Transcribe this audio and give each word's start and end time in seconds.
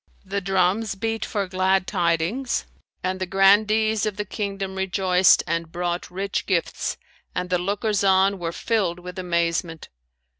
The 0.25 0.41
drums 0.41 0.95
beat 0.95 1.23
for 1.23 1.45
glad 1.45 1.85
tidings 1.85 2.65
and 3.03 3.19
the 3.21 3.27
Grandees 3.27 4.07
of 4.07 4.17
the 4.17 4.25
kingdom 4.25 4.75
rejoiced 4.75 5.43
and 5.45 5.71
brought 5.71 6.09
rich 6.09 6.47
gifts 6.47 6.97
and 7.35 7.51
the 7.51 7.59
lookers 7.59 8.03
on 8.03 8.39
were 8.39 8.51
filled 8.51 8.97
with 8.99 9.19
amazement. 9.19 9.89